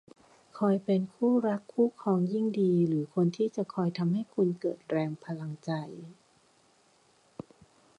[0.57, 5.71] หากเป็นคู่รักคู่ครองยิ่งดี หรือคนที่จะคอยทำให้คุณเกิดแรงพลังใจ